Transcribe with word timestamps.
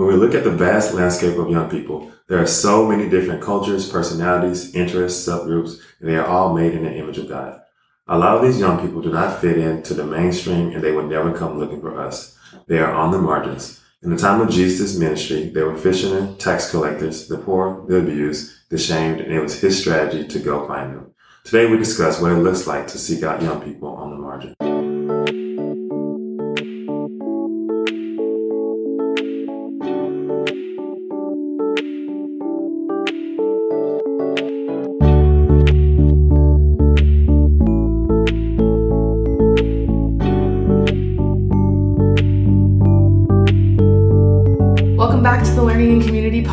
When 0.00 0.08
we 0.08 0.16
look 0.16 0.34
at 0.34 0.44
the 0.44 0.50
vast 0.50 0.94
landscape 0.94 1.36
of 1.36 1.50
young 1.50 1.68
people, 1.68 2.10
there 2.26 2.42
are 2.42 2.46
so 2.46 2.88
many 2.88 3.06
different 3.06 3.42
cultures, 3.42 3.86
personalities, 3.86 4.74
interests, 4.74 5.28
subgroups, 5.28 5.78
and 6.00 6.08
they 6.08 6.16
are 6.16 6.24
all 6.24 6.54
made 6.54 6.72
in 6.72 6.84
the 6.84 6.94
image 6.96 7.18
of 7.18 7.28
God. 7.28 7.60
A 8.08 8.16
lot 8.16 8.34
of 8.34 8.42
these 8.42 8.58
young 8.58 8.80
people 8.80 9.02
do 9.02 9.12
not 9.12 9.42
fit 9.42 9.58
into 9.58 9.92
the 9.92 10.06
mainstream 10.06 10.70
and 10.70 10.82
they 10.82 10.92
would 10.92 11.10
never 11.10 11.36
come 11.36 11.58
looking 11.58 11.82
for 11.82 12.00
us. 12.00 12.34
They 12.66 12.78
are 12.78 12.90
on 12.90 13.10
the 13.10 13.18
margins. 13.18 13.78
In 14.02 14.08
the 14.08 14.16
time 14.16 14.40
of 14.40 14.48
Jesus' 14.48 14.98
ministry, 14.98 15.50
they 15.50 15.60
were 15.60 15.76
fishermen, 15.76 16.38
tax 16.38 16.70
collectors, 16.70 17.28
the 17.28 17.36
poor, 17.36 17.84
the 17.86 17.98
abused, 17.98 18.70
the 18.70 18.78
shamed, 18.78 19.20
and 19.20 19.34
it 19.34 19.40
was 19.40 19.60
his 19.60 19.78
strategy 19.78 20.26
to 20.26 20.38
go 20.38 20.66
find 20.66 20.96
them. 20.96 21.12
Today 21.44 21.66
we 21.66 21.76
discuss 21.76 22.22
what 22.22 22.32
it 22.32 22.36
looks 22.36 22.66
like 22.66 22.86
to 22.86 22.96
seek 22.96 23.22
out 23.22 23.42
young 23.42 23.60
people 23.60 23.90
on 23.90 24.08
the 24.08 24.16
margin. 24.16 24.69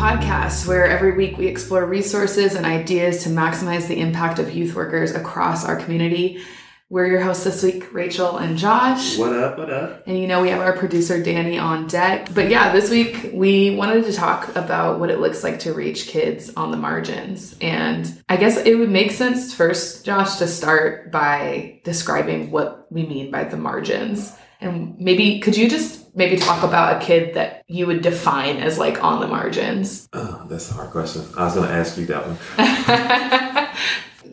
Podcast, 0.08 0.66
where 0.66 0.86
every 0.86 1.12
week 1.12 1.36
we 1.36 1.46
explore 1.46 1.84
resources 1.84 2.54
and 2.54 2.64
ideas 2.64 3.22
to 3.24 3.28
maximize 3.28 3.88
the 3.88 4.00
impact 4.00 4.38
of 4.38 4.54
youth 4.54 4.74
workers 4.74 5.10
across 5.10 5.66
our 5.66 5.76
community. 5.76 6.42
We're 6.88 7.08
your 7.08 7.20
hosts 7.20 7.44
this 7.44 7.62
week, 7.62 7.92
Rachel 7.92 8.38
and 8.38 8.56
Josh. 8.56 9.18
What 9.18 9.34
up, 9.34 9.58
what 9.58 9.68
up? 9.68 10.06
And 10.06 10.18
you 10.18 10.26
know, 10.26 10.40
we 10.40 10.48
have 10.48 10.62
our 10.62 10.72
producer 10.72 11.22
Danny 11.22 11.58
on 11.58 11.88
deck. 11.88 12.30
But 12.32 12.48
yeah, 12.48 12.72
this 12.72 12.88
week 12.88 13.32
we 13.34 13.76
wanted 13.76 14.06
to 14.06 14.14
talk 14.14 14.56
about 14.56 14.98
what 14.98 15.10
it 15.10 15.20
looks 15.20 15.44
like 15.44 15.58
to 15.60 15.74
reach 15.74 16.06
kids 16.06 16.54
on 16.56 16.70
the 16.70 16.78
margins. 16.78 17.54
And 17.60 18.22
I 18.30 18.38
guess 18.38 18.56
it 18.56 18.76
would 18.76 18.88
make 18.88 19.10
sense 19.10 19.52
first, 19.52 20.06
Josh, 20.06 20.36
to 20.36 20.46
start 20.46 21.12
by 21.12 21.82
describing 21.84 22.50
what 22.50 22.90
we 22.90 23.02
mean 23.04 23.30
by 23.30 23.44
the 23.44 23.58
margins. 23.58 24.34
And 24.62 24.98
maybe 24.98 25.40
could 25.40 25.54
you 25.54 25.68
just 25.68 26.07
maybe 26.18 26.36
talk 26.36 26.64
about 26.64 27.00
a 27.00 27.04
kid 27.04 27.34
that 27.34 27.62
you 27.68 27.86
would 27.86 28.02
define 28.02 28.58
as 28.58 28.76
like 28.76 29.02
on 29.02 29.20
the 29.20 29.28
margins? 29.28 30.08
Oh, 30.12 30.44
that's 30.48 30.70
a 30.70 30.74
hard 30.74 30.90
question. 30.90 31.22
I 31.36 31.44
was 31.44 31.54
going 31.54 31.68
to 31.68 31.74
ask 31.74 31.96
you 31.96 32.06
that 32.06 32.26
one. 32.26 32.38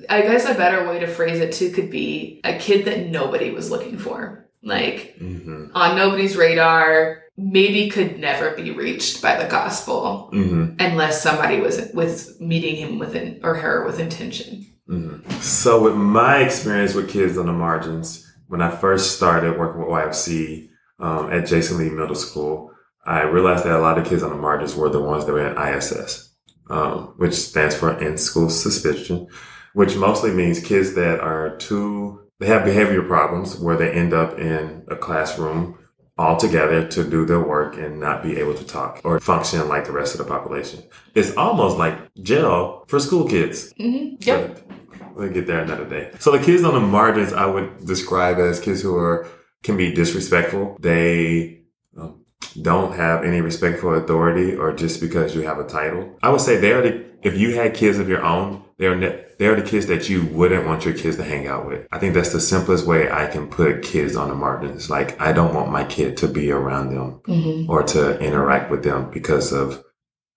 I 0.10 0.22
guess 0.22 0.46
a 0.46 0.56
better 0.56 0.88
way 0.90 1.00
to 1.00 1.08
phrase 1.08 1.40
it 1.40 1.54
too 1.54 1.72
could 1.72 1.90
be 1.90 2.42
a 2.44 2.58
kid 2.58 2.86
that 2.86 3.08
nobody 3.08 3.52
was 3.52 3.72
looking 3.72 3.98
for. 3.98 4.48
Like 4.62 5.16
mm-hmm. 5.20 5.68
on 5.76 5.96
nobody's 5.96 6.36
radar, 6.36 7.22
maybe 7.38 7.90
could 7.90 8.20
never 8.20 8.52
be 8.56 8.72
reached 8.72 9.22
by 9.22 9.42
the 9.42 9.48
gospel 9.48 10.32
mm-hmm. 10.34 10.76
unless 10.80 11.22
somebody 11.22 11.60
was 11.60 11.92
with 11.94 12.42
meeting 12.42 12.76
him 12.76 12.98
with 12.98 13.16
an, 13.16 13.40
or 13.44 13.56
her 13.56 13.86
with 13.86 14.00
intention. 14.00 14.66
Mm-hmm. 14.90 15.30
So, 15.42 15.84
with 15.84 15.96
my 15.96 16.40
experience 16.40 16.94
with 16.94 17.10
kids 17.10 17.38
on 17.38 17.46
the 17.46 17.54
margins, 17.54 18.32
when 18.48 18.62
I 18.62 18.70
first 18.70 19.16
started 19.16 19.58
working 19.58 19.82
with 19.82 19.90
YFC, 19.90 20.70
um, 21.00 21.32
at 21.32 21.48
Jason 21.48 21.78
Lee 21.78 21.90
Middle 21.90 22.16
School, 22.16 22.72
I 23.06 23.24
realized 23.24 23.66
that 23.66 23.76
a 23.76 23.82
lot 23.82 23.98
of 23.98 24.06
kids 24.06 24.24
on 24.24 24.30
the 24.30 24.36
margins 24.36 24.76
were 24.76 24.90
the 24.90 25.02
ones 25.02 25.26
that 25.26 25.34
were 25.34 25.48
in 25.48 25.58
ISS, 25.58 26.34
um, 26.70 27.14
which 27.18 27.34
stands 27.34 27.76
for 27.76 27.98
in 28.02 28.18
school 28.18 28.50
suspension, 28.50 29.28
which 29.74 29.96
mostly 29.96 30.32
means 30.32 30.60
kids 30.60 30.96
that 30.96 31.20
are 31.20 31.56
too, 31.58 32.22
they 32.40 32.48
have 32.48 32.66
behavior 32.66 33.04
problems 33.04 33.60
where 33.60 33.78
they 33.78 33.92
end 33.92 34.14
up 34.14 34.40
in 34.40 34.86
a 34.90 34.96
classroom 34.96 35.78
all 36.18 36.38
together 36.38 36.88
to 36.88 37.04
do 37.04 37.26
their 37.26 37.42
work 37.42 37.78
and 37.78 38.00
not 38.00 38.24
be 38.24 38.38
able 38.38 38.56
to 38.56 38.64
talk 38.64 39.02
or 39.04 39.20
function 39.20 39.68
like 39.68 39.86
the 39.86 39.92
rest 39.92 40.16
of 40.16 40.20
the 40.20 40.24
population. 40.26 40.82
It's 41.14 41.36
almost 41.36 41.78
like 41.78 42.14
jail 42.24 42.86
for 42.88 43.00
school 43.00 43.28
kids. 43.28 43.74
Mm-hmm. 43.74 44.16
Yep. 44.22 44.68
But 44.90 45.16
we'll 45.16 45.34
get 45.34 45.46
there 45.46 45.60
another 45.60 45.86
day. 45.86 46.12
So 46.20 46.32
the 46.32 46.44
kids 46.44 46.64
on 46.64 46.74
the 46.74 46.80
margins, 46.80 47.34
I 47.34 47.46
would 47.46 47.86
describe 47.86 48.40
as 48.40 48.62
kids 48.62 48.82
who 48.82 48.96
are 48.96 49.28
can 49.66 49.76
be 49.76 49.92
disrespectful. 49.92 50.78
They 50.80 51.64
um, 51.98 52.24
don't 52.62 52.94
have 52.96 53.26
any 53.26 53.42
respect 53.42 53.80
for 53.80 53.96
authority 53.96 54.56
or 54.56 54.72
just 54.74 55.02
because 55.02 55.36
you 55.36 55.42
have 55.42 55.60
a 55.60 55.68
title. 55.68 56.18
I 56.22 56.30
would 56.30 56.42
say 56.42 56.58
they 56.58 56.72
are 56.72 56.82
the, 56.82 57.06
if 57.24 57.38
you 57.38 57.56
had 57.56 57.74
kids 57.74 57.98
of 57.98 58.08
your 58.08 58.24
own, 58.24 58.64
they're, 58.78 58.96
ne- 58.96 59.26
they're 59.40 59.56
the 59.56 59.68
kids 59.68 59.88
that 59.88 60.08
you 60.08 60.26
wouldn't 60.28 60.66
want 60.66 60.86
your 60.86 60.94
kids 60.94 61.18
to 61.18 61.24
hang 61.24 61.48
out 61.48 61.66
with. 61.66 61.88
I 61.92 61.98
think 61.98 62.14
that's 62.14 62.32
the 62.32 62.40
simplest 62.40 62.86
way 62.86 63.12
I 63.12 63.26
can 63.28 63.48
put 63.48 63.82
kids 63.82 64.16
on 64.16 64.30
the 64.30 64.36
margins. 64.36 64.90
Like, 64.90 65.20
I 65.20 65.34
don't 65.34 65.56
want 65.56 65.72
my 65.72 65.84
kid 65.84 66.18
to 66.18 66.28
be 66.28 66.52
around 66.52 66.94
them 66.94 67.22
mm-hmm. 67.28 67.70
or 67.70 67.84
to 67.84 68.20
interact 68.20 68.70
with 68.70 68.84
them 68.84 69.10
because 69.10 69.52
of 69.52 69.84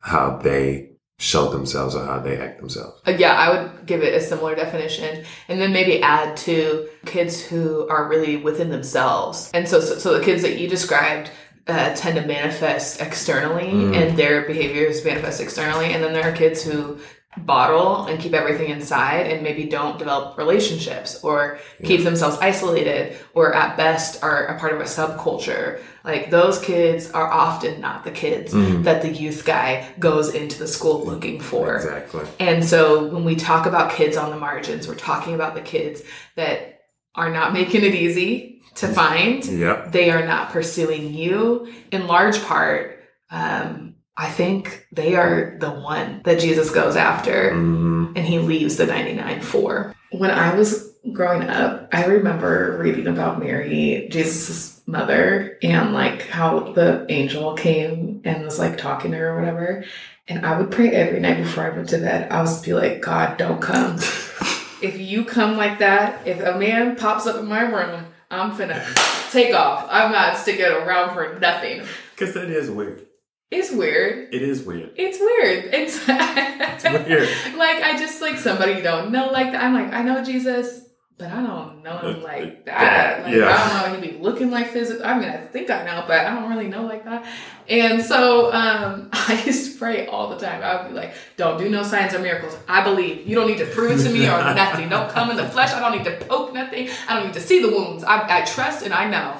how 0.00 0.38
they 0.38 0.93
show 1.19 1.51
themselves 1.51 1.97
or 1.97 2.05
how 2.05 2.21
they 2.21 2.39
act 2.39 2.61
themselves. 2.61 3.01
Yeah, 3.06 3.33
I 3.33 3.51
would 3.51 3.87
give 3.87 4.03
it 4.03 4.15
a 4.15 4.21
similar 4.21 4.55
definition 4.55 5.25
and 5.49 5.61
then 5.61 5.73
maybe 5.73 6.01
add 6.01 6.37
to 6.39 6.89
kids 7.06 7.43
who 7.45 7.89
are 7.89 8.09
really 8.09 8.37
within 8.37 8.71
themselves. 8.71 9.51
And 9.53 9.69
so, 9.69 9.81
so, 9.81 9.99
so 9.99 10.17
the 10.17 10.25
kids 10.25 10.43
that 10.43 10.59
you 10.59 10.69
described 10.69 11.31
uh, 11.67 11.95
tend 11.95 12.17
to 12.17 12.27
manifest 12.27 13.01
externally 13.01 13.71
mm. 13.71 13.97
and 13.97 14.17
their 14.17 14.47
behaviors 14.47 15.05
manifest 15.05 15.41
externally. 15.41 15.93
And 15.93 16.03
then 16.03 16.12
there 16.12 16.25
are 16.25 16.34
kids 16.34 16.62
who 16.62 16.99
bottle 17.37 18.06
and 18.06 18.19
keep 18.19 18.33
everything 18.33 18.71
inside 18.71 19.27
and 19.27 19.43
maybe 19.43 19.65
don't 19.65 19.99
develop 19.99 20.37
relationships 20.39 21.22
or 21.22 21.59
yeah. 21.78 21.87
keep 21.87 22.03
themselves 22.03 22.39
isolated 22.41 23.16
or 23.34 23.55
at 23.55 23.77
best 23.77 24.22
are 24.22 24.47
a 24.47 24.59
part 24.59 24.72
of 24.72 24.81
a 24.81 24.84
subculture 24.84 25.81
like 26.05 26.31
those 26.31 26.59
kids 26.61 27.11
are 27.11 27.31
often 27.31 27.81
not 27.83 28.03
the 28.03 28.11
kids 28.11 28.55
mm-hmm. 28.55 28.83
that 28.83 29.03
the 29.03 29.11
youth 29.11 29.44
guy 29.44 29.87
goes 29.99 30.34
into 30.34 30.59
the 30.59 30.67
school 30.67 31.05
looking 31.05 31.38
for 31.38 31.77
exactly 31.77 32.27
and 32.41 32.65
so 32.65 33.06
when 33.09 33.25
we 33.25 33.37
talk 33.37 33.67
about 33.67 33.93
kids 33.93 34.17
on 34.17 34.31
the 34.31 34.38
margins 34.38 34.88
we're 34.88 34.94
talking 34.94 35.34
about 35.34 35.55
the 35.55 35.61
kids 35.61 36.03
that 36.34 36.81
are 37.15 37.31
not 37.31 37.53
making 37.53 37.84
it 37.84 37.94
easy 37.94 38.62
to 38.75 38.88
find 38.88 39.44
yep. 39.44 39.93
they 39.93 40.11
are 40.11 40.27
not 40.27 40.50
pursuing 40.50 41.12
you 41.12 41.71
in 41.93 42.06
large 42.06 42.43
part 42.44 43.05
um, 43.31 43.94
I 44.21 44.29
think 44.29 44.89
they 44.91 45.15
are 45.15 45.56
the 45.61 45.71
one 45.71 46.23
that 46.25 46.41
Jesus 46.41 46.71
goes 46.71 46.97
after 46.97 47.53
mm-hmm. 47.53 48.15
and 48.17 48.27
he 48.27 48.41
leaves 48.41 48.77
the 48.77 48.87
99 48.87 49.41
for. 49.43 49.95
When 50.11 50.33
I 50.33 50.56
was 50.56 50.93
growing 51.12 51.49
up, 51.49 51.89
I 51.93 52.05
remember 52.05 52.77
reading 52.81 53.06
about 53.06 53.39
Mary, 53.39 54.09
Jesus' 54.11 54.83
mother, 54.87 55.56
and 55.62 55.93
like 55.93 56.27
how 56.27 56.73
the 56.73 57.06
angel 57.09 57.55
came 57.55 58.21
and 58.25 58.45
was 58.45 58.59
like 58.59 58.77
talking 58.77 59.12
to 59.12 59.19
her 59.19 59.31
or 59.31 59.37
whatever. 59.37 59.84
And 60.27 60.45
I 60.45 60.59
would 60.59 60.73
pray 60.73 60.91
every 60.91 61.21
night 61.21 61.39
before 61.39 61.65
I 61.65 61.71
went 61.71 61.89
to 61.91 61.99
bed. 61.99 62.31
I 62.33 62.43
would 62.43 62.65
be 62.65 62.75
like, 62.75 63.00
God, 63.00 63.37
don't 63.37 63.62
come. 63.62 63.95
if 64.83 64.99
you 64.99 65.25
come 65.25 65.56
like 65.56 65.79
that, 65.79 66.27
if 66.27 66.41
a 66.41 66.59
man 66.59 66.97
pops 66.97 67.29
up 67.29 67.37
in 67.37 67.47
my 67.47 67.61
room, 67.61 68.06
I'm 68.33 68.50
finna 68.50 68.85
take 69.31 69.55
off. 69.55 69.87
I'm 69.89 70.11
not 70.11 70.37
sticking 70.37 70.67
around 70.67 71.15
for 71.15 71.39
nothing. 71.39 71.83
Because 72.19 72.35
that 72.35 72.50
is 72.50 72.69
weird. 72.69 73.06
It's 73.51 73.73
weird. 73.73 74.35
It 74.35 74.43
is 74.43 74.63
weird. 74.63 74.93
It's 74.97 75.19
weird. 75.19 75.71
It's, 75.75 75.99
it's 76.07 76.85
weird. 76.85 77.29
like 77.57 77.83
I 77.83 77.97
just 77.99 78.21
like 78.21 78.39
somebody 78.39 78.73
you 78.73 78.83
don't 78.83 79.11
know 79.11 79.31
like 79.31 79.53
that. 79.53 79.63
I'm 79.63 79.73
like 79.73 79.93
I 79.93 80.03
know 80.03 80.23
Jesus, 80.23 80.83
but 81.17 81.33
I 81.33 81.43
don't 81.43 81.83
know 81.83 81.97
him 81.99 82.23
like 82.23 82.67
that. 82.67 83.25
Like, 83.25 83.35
yeah. 83.35 83.49
I 83.49 83.83
don't 83.83 83.93
know 83.93 84.01
he 84.01 84.13
be 84.13 84.19
looking 84.23 84.51
like 84.51 84.69
physical. 84.69 85.05
I 85.05 85.19
mean, 85.19 85.31
I 85.31 85.39
think 85.39 85.71
I 85.71 85.85
know, 85.85 86.05
but 86.07 86.27
I 86.27 86.35
don't 86.35 86.51
really 86.51 86.69
know 86.69 86.85
like 86.85 87.05
that. 87.07 87.27
And 87.69 88.03
so 88.03 88.53
um, 88.53 89.09
I 89.13 89.43
used 89.47 89.73
to 89.73 89.79
pray 89.79 90.07
all 90.09 90.29
the 90.29 90.39
time. 90.39 90.63
I 90.63 90.83
would 90.83 90.91
be 90.91 90.95
like, 90.95 91.15
"Don't 91.39 91.59
do 91.59 91.71
no 91.71 91.83
signs 91.83 92.13
or 92.13 92.19
miracles. 92.19 92.55
I 92.69 92.85
believe. 92.85 93.27
You 93.27 93.35
don't 93.35 93.49
need 93.49 93.59
to 93.59 93.67
prove 93.67 93.99
it 93.99 94.05
to 94.05 94.11
me 94.11 94.27
or 94.27 94.39
nothing. 94.55 94.91
Don't 94.91 95.11
come 95.11 95.31
in 95.31 95.39
the 95.39 95.49
flesh. 95.49 95.73
I 95.73 95.81
don't 95.81 95.97
need 95.97 96.05
to 96.05 96.25
poke 96.27 96.53
nothing. 96.53 96.91
I 97.09 97.15
don't 97.15 97.29
need 97.29 97.35
to 97.35 97.41
see 97.41 97.63
the 97.63 97.71
wounds. 97.71 98.05
I, 98.05 98.41
I 98.41 98.45
trust 98.45 98.85
and 98.85 98.93
I 98.93 99.09
know." 99.09 99.37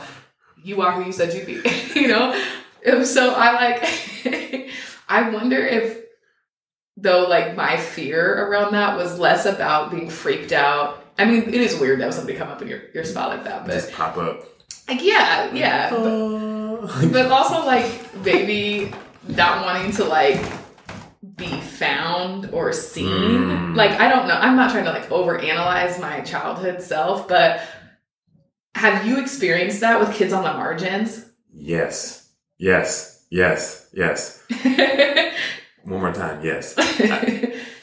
You 0.61 0.83
are 0.83 0.93
who 0.93 1.05
you 1.05 1.13
said 1.13 1.33
you'd 1.33 1.47
be, 1.47 1.63
you 1.99 2.09
know? 2.09 2.35
So 3.05 3.35
I 3.35 3.53
like, 3.53 4.71
I 5.09 5.31
wonder 5.31 5.59
if, 5.59 6.05
though, 6.97 7.27
like 7.29 7.57
my 7.57 7.77
fear 7.77 8.47
around 8.47 8.73
that 8.73 8.97
was 8.97 9.19
less 9.19 9.47
about 9.47 9.91
being 9.91 10.11
freaked 10.11 10.53
out. 10.53 11.05
I 11.19 11.25
mean, 11.25 11.43
it 11.43 11.55
is 11.55 11.79
weird 11.79 11.99
to 11.99 12.05
have 12.05 12.15
somebody 12.15 12.39
come 12.39 12.49
up 12.49 12.63
in 12.63 12.69
your, 12.69 12.83
your 12.95 13.05
spot 13.05 13.31
like 13.31 13.45
that, 13.45 13.67
but 13.67 13.73
just 13.73 13.93
pop 13.93 14.17
up. 14.17 14.45
Like, 14.89 15.03
yeah, 15.03 15.53
yeah. 15.53 15.91
But, 15.91 17.13
but 17.13 17.27
also, 17.27 17.67
like, 17.67 17.85
maybe 18.25 18.93
not 19.27 19.65
wanting 19.67 19.93
to, 19.93 20.05
like, 20.05 20.41
be 21.37 21.61
found 21.61 22.51
or 22.53 22.73
seen. 22.73 23.07
Mm. 23.07 23.77
Like, 23.77 23.93
I 23.93 24.09
don't 24.09 24.29
know. 24.29 24.35
I'm 24.35 24.57
not 24.57 24.71
trying 24.71 24.85
to, 24.85 24.93
like, 24.93 25.09
overanalyze 25.11 26.01
my 26.01 26.21
childhood 26.21 26.81
self, 26.81 27.29
but 27.29 27.61
have 28.75 29.07
you 29.07 29.21
experienced 29.21 29.81
that 29.81 30.01
with 30.01 30.15
kids 30.15 30.33
on 30.33 30.45
the 30.45 30.53
margins? 30.53 31.27
Yes. 31.53 32.18
Yes, 32.59 33.25
yes, 33.31 33.89
yes. 33.93 34.45
One 35.85 36.01
more 36.01 36.13
time, 36.13 36.45
yes. 36.45 36.75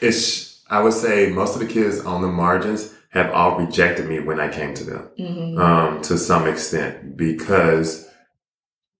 it's, 0.00 0.62
I 0.68 0.80
would 0.80 0.92
say 0.92 1.30
most 1.30 1.54
of 1.54 1.60
the 1.60 1.66
kids 1.66 2.00
on 2.00 2.22
the 2.22 2.28
margins 2.28 2.92
have 3.10 3.32
all 3.32 3.58
rejected 3.58 4.06
me 4.06 4.20
when 4.20 4.38
I 4.38 4.48
came 4.48 4.74
to 4.74 4.84
them, 4.84 5.08
mm-hmm. 5.18 5.58
um, 5.58 6.02
to 6.02 6.18
some 6.18 6.46
extent, 6.46 7.16
because 7.16 8.08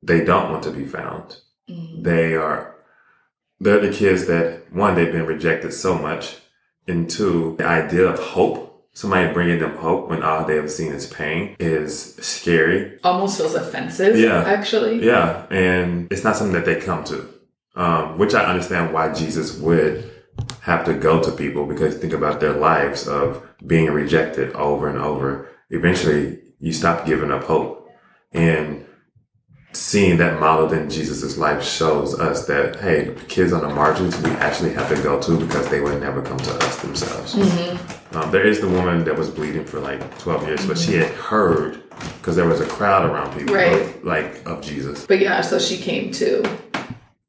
they 0.03 0.25
don't 0.25 0.51
want 0.51 0.63
to 0.65 0.71
be 0.71 0.87
found. 0.87 1.37
Mm-hmm. 1.69 2.03
They 2.03 2.35
are 2.35 2.75
they're 3.61 3.81
the 3.81 3.93
kids 3.93 4.27
that 4.27 4.73
one 4.73 4.95
they've 4.95 5.13
been 5.13 5.27
rejected 5.27 5.73
so 5.73 5.99
much, 5.99 6.37
and 6.87 7.09
two 7.09 7.57
the 7.59 7.67
idea 7.67 8.07
of 8.07 8.19
hope. 8.19 8.66
Somebody 8.97 9.31
bringing 9.35 9.59
them 9.59 9.77
hope 9.77 10.09
when 10.09 10.23
all 10.23 10.47
they 10.47 10.57
have 10.57 10.71
seen 10.71 10.91
is 10.91 11.07
pain 11.07 11.55
is 11.59 12.15
scary. 12.15 12.99
Almost 13.05 13.37
feels 13.37 13.53
offensive. 13.53 14.19
Yeah, 14.19 14.43
actually. 14.45 15.05
Yeah, 15.05 15.45
and 15.51 16.11
it's 16.11 16.25
not 16.25 16.35
something 16.35 16.55
that 16.55 16.65
they 16.65 16.81
come 16.81 17.05
to, 17.05 17.29
um, 17.75 18.17
which 18.17 18.33
I 18.33 18.47
understand 18.47 18.95
why 18.95 19.13
Jesus 19.13 19.59
would 19.59 20.11
have 20.63 20.87
to 20.87 20.95
go 20.95 21.23
to 21.23 21.31
people 21.31 21.67
because 21.67 21.99
think 21.99 22.15
about 22.15 22.41
their 22.41 22.55
lives 22.55 23.07
of 23.07 23.47
being 23.67 23.91
rejected 23.91 24.55
over 24.55 24.89
and 24.89 24.97
over. 24.97 25.51
Eventually, 25.69 26.39
you 26.59 26.73
stop 26.73 27.05
giving 27.05 27.31
up 27.31 27.45
hope, 27.45 27.91
and 28.33 28.87
seeing 29.73 30.17
that 30.17 30.41
modeled 30.41 30.73
in 30.73 30.89
Jesus's 30.89 31.37
life 31.37 31.63
shows 31.63 32.19
us 32.19 32.47
that 32.47 32.77
hey, 32.77 33.15
kids 33.29 33.53
on 33.53 33.61
the 33.61 33.75
margins 33.75 34.19
we 34.23 34.31
actually 34.31 34.73
have 34.73 34.89
to 34.89 34.97
go 35.03 35.21
to 35.21 35.39
because 35.39 35.69
they 35.69 35.83
would 35.83 36.01
never 36.01 36.23
come 36.23 36.39
to 36.39 36.51
us 36.65 36.81
themselves. 36.81 37.35
Mm-hmm. 37.35 38.06
Um, 38.13 38.31
there 38.31 38.47
is 38.47 38.61
the 38.61 38.69
woman 38.69 39.05
that 39.05 39.17
was 39.17 39.31
bleeding 39.31 39.65
for 39.65 39.81
like 39.81 40.19
twelve 40.19 40.47
years, 40.47 40.65
but 40.67 40.79
she 40.79 40.95
had 40.95 41.11
heard 41.13 41.83
because 42.19 42.37
there 42.37 42.47
was 42.47 42.61
a 42.61 42.67
crowd 42.67 43.09
around 43.09 43.37
people, 43.37 43.55
right. 43.55 43.73
of, 43.73 44.05
like 44.05 44.47
of 44.47 44.63
Jesus. 44.63 45.07
But 45.07 45.21
yeah, 45.21 45.41
so 45.41 45.59
she 45.59 45.77
came 45.79 46.13
too 46.13 46.45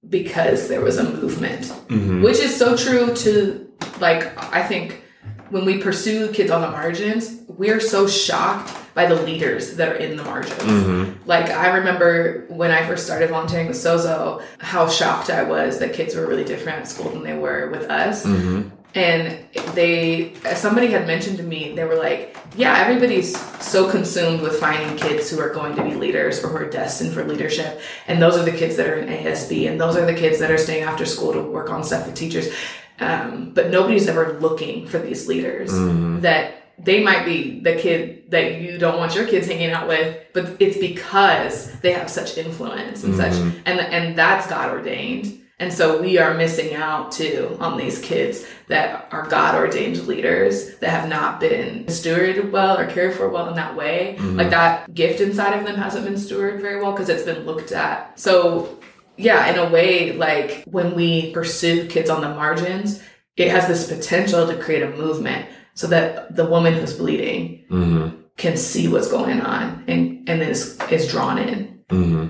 because 0.10 0.68
there 0.68 0.82
was 0.82 0.98
a 0.98 1.04
movement, 1.04 1.66
mm-hmm. 1.88 2.22
which 2.22 2.40
is 2.40 2.56
so 2.56 2.78
true 2.78 3.14
to 3.16 3.68
like 4.00 4.32
I 4.54 4.64
think 4.64 5.04
when 5.50 5.66
we 5.66 5.78
pursue 5.78 6.32
kids 6.32 6.52
on 6.52 6.62
the 6.62 6.70
margins, 6.70 7.42
we're 7.48 7.80
so 7.80 8.08
shocked 8.08 8.74
by 8.94 9.06
the 9.06 9.16
leaders 9.22 9.76
that 9.76 9.90
are 9.90 9.96
in 9.96 10.18
the 10.18 10.24
margins. 10.24 10.62
Mm-hmm. 10.62 11.30
Like 11.30 11.50
I 11.50 11.78
remember 11.78 12.46
when 12.50 12.72
I 12.72 12.86
first 12.88 13.06
started 13.06 13.30
volunteering 13.30 13.68
with 13.68 13.78
Sozo, 13.78 14.44
how 14.60 14.90
shocked 14.90 15.30
I 15.30 15.44
was 15.44 15.80
that 15.80 15.94
kids 15.94 16.16
were 16.16 16.26
really 16.26 16.44
different 16.44 16.80
at 16.80 16.88
school 16.88 17.12
than 17.12 17.24
they 17.24 17.38
were 17.38 17.70
with 17.70 17.90
us. 17.90 18.26
Mm-hmm. 18.26 18.70
And 18.96 19.46
they, 19.74 20.34
somebody 20.56 20.88
had 20.88 21.06
mentioned 21.06 21.38
to 21.38 21.44
me, 21.44 21.76
they 21.76 21.84
were 21.84 21.96
like, 21.96 22.36
yeah, 22.56 22.80
everybody's 22.80 23.38
so 23.64 23.90
consumed 23.90 24.42
with 24.42 24.60
finding 24.60 24.98
kids 24.98 25.30
who 25.30 25.40
are 25.40 25.54
going 25.54 25.76
to 25.76 25.84
be 25.84 25.94
leaders 25.94 26.44
or 26.44 26.48
who 26.48 26.58
are 26.58 26.70
destined 26.70 27.14
for 27.14 27.24
leadership. 27.24 27.80
And 28.08 28.22
those 28.22 28.38
are 28.38 28.44
the 28.44 28.58
kids 28.58 28.76
that 28.78 28.88
are 28.88 28.96
in 28.96 29.08
ASB. 29.08 29.70
And 29.70 29.80
those 29.80 29.96
are 29.96 30.06
the 30.06 30.16
kids 30.16 30.40
that 30.40 30.50
are 30.50 30.58
staying 30.58 30.84
after 30.84 31.06
school 31.06 31.34
to 31.34 31.42
work 31.42 31.70
on 31.70 31.84
stuff 31.84 32.08
with 32.08 32.16
teachers. 32.16 32.52
Um, 33.00 33.52
but 33.54 33.70
nobody's 33.70 34.08
ever 34.08 34.40
looking 34.40 34.88
for 34.88 34.98
these 34.98 35.28
leaders 35.28 35.72
mm-hmm. 35.72 36.22
that 36.22 36.56
they 36.80 37.04
might 37.04 37.26
be 37.26 37.60
the 37.60 37.76
kid 37.76 38.30
that 38.32 38.62
you 38.62 38.78
don't 38.78 38.98
want 38.98 39.16
your 39.16 39.28
kids 39.28 39.48
hanging 39.48 39.72
out 39.72 39.88
with, 39.88 40.18
but 40.34 40.58
it's 40.60 40.78
because 40.78 41.80
they 41.80 41.92
have 41.92 42.10
such 42.10 42.38
influence 42.38 43.04
and 43.04 43.14
mm-hmm. 43.14 43.34
such, 43.34 43.64
and 43.66 43.80
and 43.80 44.18
that's 44.18 44.48
God 44.48 44.72
ordained. 44.72 45.40
And 45.60 45.74
so 45.74 46.00
we 46.00 46.20
are 46.20 46.36
missing 46.36 46.76
out 46.76 47.12
too 47.12 47.58
on 47.60 47.78
these 47.78 48.00
kids 48.00 48.46
that 48.68 49.08
are 49.12 49.28
God 49.28 49.56
ordained 49.56 50.06
leaders 50.06 50.76
that 50.78 50.90
have 50.90 51.10
not 51.10 51.40
been 51.40 51.86
stewarded 51.86 52.52
well 52.52 52.78
or 52.78 52.86
cared 52.86 53.16
for 53.16 53.28
well 53.30 53.50
in 53.50 53.56
that 53.56 53.76
way. 53.76 54.18
Mm-hmm. 54.20 54.38
Like 54.38 54.52
that 54.52 54.94
gift 54.94 55.20
inside 55.20 55.58
of 55.58 55.66
them 55.66 55.76
hasn't 55.76 56.06
been 56.06 56.14
stewarded 56.14 56.62
very 56.62 56.80
well 56.80 56.92
because 56.92 57.10
it's 57.10 57.24
been 57.24 57.46
looked 57.46 57.72
at. 57.72 58.20
So 58.20 58.78
yeah, 59.16 59.48
in 59.52 59.58
a 59.58 59.68
way, 59.70 60.14
like 60.14 60.64
when 60.66 60.94
we 60.94 61.34
pursue 61.34 61.88
kids 61.88 62.10
on 62.10 62.22
the 62.22 62.30
margins, 62.30 63.02
it 63.36 63.50
has 63.50 63.68
this 63.68 63.88
potential 63.88 64.48
to 64.48 64.58
create 64.58 64.84
a 64.84 64.92
movement 64.92 65.48
so 65.74 65.88
that 65.88 66.36
the 66.36 66.46
woman 66.46 66.74
who's 66.74 66.94
bleeding 66.94 67.66
mm-hmm. 67.70 68.16
can 68.36 68.58
see 68.58 68.88
what's 68.88 69.10
going 69.10 69.42
on 69.42 69.84
and, 69.88 70.30
and 70.30 70.42
is, 70.44 70.80
is 70.92 71.10
drawn 71.10 71.40
in. 71.40 71.84
Mm-hmm. 71.90 72.27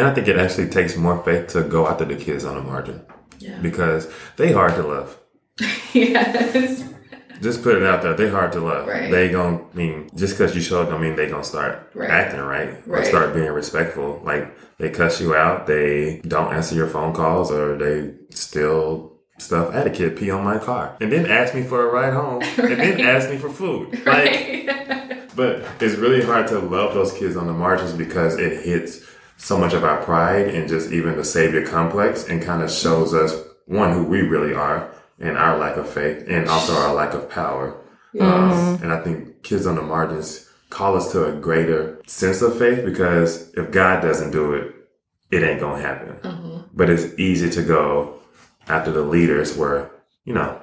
And 0.00 0.08
I 0.08 0.14
think 0.14 0.28
it 0.28 0.38
actually 0.38 0.70
takes 0.70 0.96
more 0.96 1.22
faith 1.22 1.48
to 1.48 1.62
go 1.62 1.86
after 1.86 2.06
the 2.06 2.16
kids 2.16 2.46
on 2.46 2.54
the 2.54 2.62
margin. 2.62 3.04
Yeah. 3.38 3.58
Because 3.58 4.10
they 4.38 4.50
hard 4.50 4.74
to 4.76 4.82
love. 4.82 5.18
yes. 5.92 6.88
Just 7.42 7.62
put 7.62 7.76
it 7.76 7.82
out 7.82 8.00
there. 8.00 8.14
They 8.14 8.30
hard 8.30 8.52
to 8.52 8.60
love. 8.60 8.86
Right. 8.86 9.10
They 9.10 9.28
gon' 9.28 9.66
mean 9.74 10.08
just 10.14 10.34
because 10.34 10.54
you 10.54 10.62
show 10.62 10.80
it 10.80 10.86
don't 10.86 11.02
mean 11.02 11.16
they 11.16 11.28
gonna 11.28 11.44
start 11.44 11.90
right. 11.94 12.08
acting 12.08 12.40
right, 12.40 12.86
right 12.86 13.02
or 13.02 13.04
start 13.04 13.34
being 13.34 13.50
respectful. 13.50 14.22
Like 14.24 14.56
they 14.78 14.88
cuss 14.88 15.20
you 15.20 15.34
out, 15.34 15.66
they 15.66 16.20
don't 16.26 16.54
answer 16.54 16.74
your 16.74 16.86
phone 16.86 17.12
calls, 17.12 17.50
or 17.50 17.76
they 17.76 18.14
still 18.30 19.18
stuff. 19.36 19.74
I 19.74 19.78
had 19.78 19.86
a 19.86 19.90
kid 19.90 20.16
pee 20.16 20.30
on 20.30 20.44
my 20.44 20.58
car 20.58 20.96
and 21.02 21.12
then 21.12 21.26
ask 21.26 21.54
me 21.54 21.62
for 21.62 21.86
a 21.86 21.92
ride 21.92 22.14
home 22.14 22.40
right. 22.40 22.58
and 22.58 22.80
then 22.80 23.00
ask 23.00 23.28
me 23.28 23.36
for 23.36 23.50
food. 23.50 24.06
Right. 24.06 24.66
Like, 24.66 25.34
but 25.36 25.62
it's 25.80 25.96
really 25.96 26.22
hard 26.24 26.46
to 26.48 26.58
love 26.58 26.94
those 26.94 27.12
kids 27.12 27.36
on 27.36 27.46
the 27.46 27.52
margins 27.52 27.92
because 27.92 28.38
it 28.38 28.64
hits 28.64 29.10
so 29.40 29.56
much 29.56 29.72
of 29.72 29.84
our 29.84 30.02
pride 30.04 30.48
and 30.48 30.68
just 30.68 30.92
even 30.92 31.16
the 31.16 31.24
savior 31.24 31.66
complex 31.66 32.28
and 32.28 32.42
kind 32.42 32.62
of 32.62 32.70
shows 32.70 33.14
us 33.14 33.34
one 33.64 33.92
who 33.92 34.04
we 34.04 34.20
really 34.20 34.54
are 34.54 34.92
and 35.18 35.36
our 35.36 35.56
lack 35.56 35.76
of 35.76 35.88
faith 35.88 36.26
and 36.28 36.48
also 36.48 36.74
our 36.74 36.94
lack 36.94 37.14
of 37.14 37.30
power. 37.30 37.74
Um, 38.18 38.28
mm-hmm. 38.50 38.84
and 38.84 38.92
I 38.92 39.00
think 39.00 39.42
kids 39.42 39.66
on 39.66 39.76
the 39.76 39.82
margins 39.82 40.48
call 40.68 40.96
us 40.96 41.10
to 41.12 41.26
a 41.26 41.32
greater 41.32 42.00
sense 42.06 42.42
of 42.42 42.58
faith 42.58 42.84
because 42.84 43.50
if 43.54 43.70
God 43.70 44.02
doesn't 44.02 44.30
do 44.30 44.52
it, 44.54 44.74
it 45.30 45.42
ain't 45.42 45.60
gonna 45.60 45.80
happen. 45.80 46.16
Mm-hmm. 46.16 46.58
But 46.74 46.90
it's 46.90 47.18
easy 47.18 47.48
to 47.50 47.62
go 47.62 48.20
after 48.68 48.92
the 48.92 49.02
leaders 49.02 49.56
where, 49.56 49.90
you 50.24 50.34
know, 50.34 50.60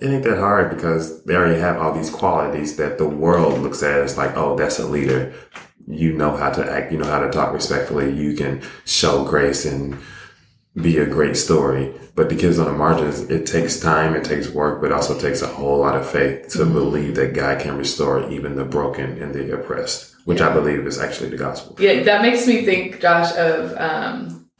it 0.00 0.08
ain't 0.08 0.24
that 0.24 0.38
hard 0.38 0.74
because 0.74 1.24
they 1.24 1.34
already 1.34 1.60
have 1.60 1.76
all 1.76 1.92
these 1.92 2.10
qualities 2.10 2.76
that 2.76 2.96
the 2.96 3.08
world 3.08 3.58
looks 3.60 3.82
at 3.82 4.00
as 4.00 4.16
like, 4.16 4.34
oh, 4.34 4.56
that's 4.56 4.78
a 4.78 4.86
leader. 4.86 5.34
You 5.92 6.12
know 6.12 6.36
how 6.36 6.50
to 6.50 6.70
act, 6.70 6.92
you 6.92 6.98
know 6.98 7.06
how 7.06 7.20
to 7.20 7.30
talk 7.30 7.52
respectfully, 7.52 8.12
you 8.12 8.36
can 8.36 8.62
show 8.84 9.24
grace 9.24 9.64
and 9.64 9.98
be 10.80 10.98
a 10.98 11.06
great 11.06 11.36
story. 11.36 11.92
But 12.14 12.28
the 12.28 12.36
kids 12.36 12.58
on 12.58 12.66
the 12.66 12.72
margins, 12.72 13.20
it 13.22 13.46
takes 13.46 13.80
time, 13.80 14.14
it 14.14 14.24
takes 14.24 14.48
work, 14.50 14.80
but 14.80 14.92
also 14.92 15.18
takes 15.18 15.42
a 15.42 15.46
whole 15.46 15.78
lot 15.78 15.96
of 15.96 16.08
faith 16.08 16.48
to 16.50 16.58
mm-hmm. 16.58 16.72
believe 16.72 17.14
that 17.16 17.34
God 17.34 17.60
can 17.60 17.76
restore 17.76 18.28
even 18.30 18.56
the 18.56 18.64
broken 18.64 19.22
and 19.22 19.34
the 19.34 19.54
oppressed, 19.54 20.14
which 20.24 20.40
yeah. 20.40 20.48
I 20.48 20.54
believe 20.54 20.86
is 20.86 20.98
actually 20.98 21.30
the 21.30 21.36
gospel. 21.36 21.76
Yeah, 21.78 22.02
that 22.02 22.22
makes 22.22 22.46
me 22.46 22.64
think, 22.64 23.00
Josh, 23.00 23.34
of 23.36 23.74
um, 23.78 24.50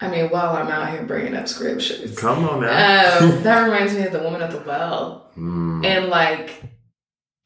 I 0.00 0.08
mean, 0.08 0.28
while 0.28 0.54
I'm 0.54 0.68
out 0.68 0.90
here 0.90 1.04
bringing 1.04 1.34
up 1.34 1.48
scriptures, 1.48 2.16
come 2.18 2.46
on 2.46 2.60
now. 2.60 3.18
Um, 3.18 3.42
that 3.42 3.62
reminds 3.64 3.94
me 3.94 4.02
of 4.02 4.12
the 4.12 4.20
woman 4.20 4.42
at 4.42 4.50
the 4.50 4.58
well, 4.58 5.30
mm. 5.36 5.84
and 5.84 6.08
like 6.08 6.62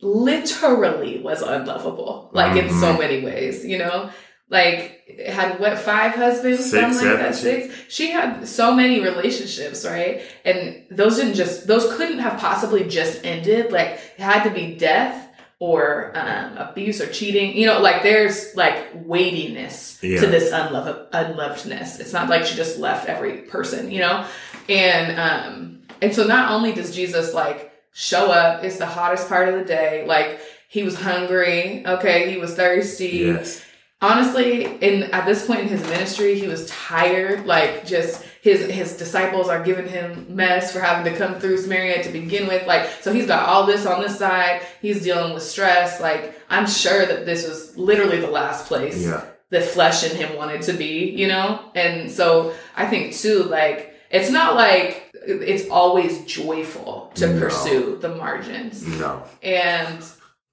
literally 0.01 1.21
was 1.21 1.43
unlovable, 1.43 2.31
like 2.33 2.53
mm-hmm. 2.53 2.69
in 2.69 2.81
so 2.81 2.91
mm-hmm. 2.91 3.01
many 3.01 3.25
ways. 3.25 3.65
You 3.65 3.79
know, 3.79 4.11
like 4.49 5.21
had 5.27 5.61
what 5.61 5.79
five 5.79 6.15
husbands, 6.15 6.71
six, 6.71 6.99
something 6.99 7.09
like 7.09 7.19
that, 7.19 7.35
six. 7.35 7.75
She 7.89 8.11
had 8.11 8.47
so 8.49 8.75
many 8.75 9.01
relationships, 9.01 9.85
right? 9.85 10.23
And 10.45 10.85
those 10.91 11.17
didn't 11.17 11.35
just 11.35 11.67
those 11.67 11.93
couldn't 11.97 12.19
have 12.19 12.39
possibly 12.39 12.85
just 12.89 13.25
ended. 13.25 13.73
Like 13.73 13.89
it 13.89 14.21
had 14.21 14.43
to 14.45 14.51
be 14.51 14.77
death 14.77 15.29
or 15.61 16.11
um, 16.15 16.57
abuse 16.57 17.01
or 17.01 17.07
cheating. 17.07 17.57
You 17.57 17.67
know, 17.67 17.81
like 17.81 18.03
there's 18.03 18.57
like 18.57 18.89
weightiness 18.95 19.99
yeah. 20.03 20.19
to 20.21 20.27
this 20.27 20.51
unloved 20.51 21.13
unlovedness. 21.13 22.01
It's 22.01 22.13
not 22.13 22.29
like 22.29 22.45
she 22.45 22.57
just 22.57 22.79
left 22.79 23.09
every 23.09 23.43
person, 23.43 23.91
you 23.91 24.01
know? 24.01 24.27
And 24.69 25.21
um 25.21 25.83
and 26.03 26.15
so 26.15 26.27
not 26.27 26.51
only 26.51 26.73
does 26.73 26.95
Jesus 26.95 27.35
like 27.35 27.70
show 27.93 28.31
up, 28.31 28.65
it's 28.65 28.79
the 28.79 28.87
hottest 28.87 29.29
part 29.29 29.49
of 29.49 29.55
the 29.59 29.65
day, 29.65 30.05
like 30.07 30.41
he 30.69 30.83
was 30.83 30.95
hungry, 30.95 31.85
okay, 31.87 32.31
he 32.31 32.39
was 32.39 32.55
thirsty. 32.55 33.09
Yes 33.09 33.65
honestly 34.03 34.65
in 34.81 35.05
at 35.13 35.27
this 35.27 35.47
point 35.47 35.61
in 35.61 35.69
his 35.69 35.83
ministry 35.83 36.39
he 36.39 36.49
was 36.49 36.67
tired 36.69 37.45
like 37.45 37.85
just 37.85 38.23
his 38.41 38.67
his 38.71 38.97
disciples 38.97 39.49
are 39.49 39.63
giving 39.63 39.87
him 39.87 40.25
mess 40.35 40.73
for 40.73 40.81
having 40.81 41.11
to 41.11 41.19
come 41.19 41.39
through 41.39 41.59
samaria 41.59 42.03
to 42.03 42.11
begin 42.11 42.49
with 42.49 42.67
like 42.67 42.89
so 43.03 43.13
he's 43.13 43.27
got 43.27 43.47
all 43.47 43.67
this 43.67 43.85
on 43.85 44.01
this 44.01 44.19
side 44.19 44.63
he's 44.81 45.03
dealing 45.03 45.35
with 45.35 45.43
stress 45.43 46.01
like 46.01 46.41
i'm 46.49 46.67
sure 46.67 47.05
that 47.05 47.27
this 47.27 47.47
was 47.47 47.77
literally 47.77 48.19
the 48.19 48.31
last 48.31 48.67
place 48.67 49.05
yeah. 49.05 49.23
the 49.51 49.61
flesh 49.61 50.03
in 50.03 50.17
him 50.17 50.35
wanted 50.35 50.63
to 50.63 50.73
be 50.73 51.11
you 51.11 51.29
know 51.29 51.71
and 51.75 52.11
so 52.11 52.55
i 52.77 52.87
think 52.87 53.15
too 53.15 53.43
like 53.45 53.95
it's 54.11 54.31
not 54.31 54.55
like 54.55 55.10
it's 55.27 55.69
always 55.69 56.25
joyful 56.25 57.13
to 57.15 57.27
no. 57.27 57.41
pursue 57.41 57.99
the 58.01 58.15
margins 58.15 58.87
no 58.99 59.23
and 59.43 60.05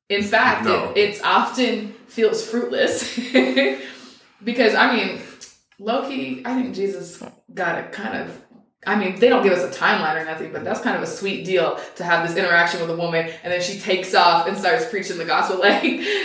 in 0.10 0.24
fact 0.24 0.66
no. 0.66 0.92
it, 0.92 0.98
it's 0.98 1.22
often 1.22 1.94
feels 2.08 2.46
fruitless. 2.46 3.16
because 4.44 4.76
I 4.76 4.96
mean, 4.96 5.22
Loki, 5.80 6.42
I 6.46 6.62
think 6.62 6.76
Jesus 6.76 7.22
got 7.54 7.80
a 7.80 7.84
kind 7.90 8.18
of 8.18 8.44
I 8.86 8.96
mean, 8.98 9.20
they 9.20 9.28
don't 9.28 9.44
give 9.44 9.54
us 9.54 9.64
a 9.64 9.78
timeline 9.78 10.22
or 10.22 10.24
nothing, 10.24 10.54
but 10.54 10.64
that's 10.64 10.80
kind 10.80 10.96
of 10.96 11.02
a 11.02 11.08
sweet 11.08 11.44
deal 11.44 11.80
to 11.96 12.04
have 12.04 12.26
this 12.26 12.38
interaction 12.38 12.80
with 12.80 12.90
a 12.90 12.96
woman 12.96 13.30
and 13.44 13.52
then 13.52 13.62
she 13.62 13.80
takes 13.80 14.14
off 14.16 14.48
and 14.48 14.58
starts 14.58 14.88
preaching 14.90 15.18
the 15.18 15.26
gospel 15.26 15.60
like 15.62 15.84